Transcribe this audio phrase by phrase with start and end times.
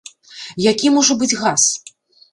[0.69, 1.61] Які можа быць газ?